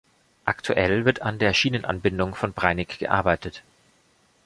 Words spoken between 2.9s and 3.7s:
gearbeitet.